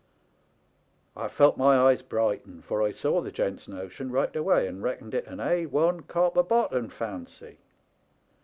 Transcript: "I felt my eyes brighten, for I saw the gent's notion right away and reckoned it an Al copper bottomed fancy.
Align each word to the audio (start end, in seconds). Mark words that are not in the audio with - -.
"I 1.15 1.27
felt 1.27 1.57
my 1.57 1.77
eyes 1.77 2.01
brighten, 2.01 2.63
for 2.63 2.81
I 2.81 2.89
saw 2.89 3.21
the 3.21 3.31
gent's 3.31 3.67
notion 3.67 4.09
right 4.11 4.35
away 4.35 4.65
and 4.65 4.81
reckoned 4.81 5.13
it 5.13 5.27
an 5.27 5.39
Al 5.39 6.01
copper 6.07 6.41
bottomed 6.41 6.91
fancy. 6.91 7.59